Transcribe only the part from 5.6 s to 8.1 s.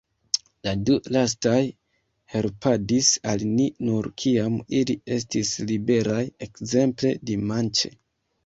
liberaj, ekzemple dimanĉe.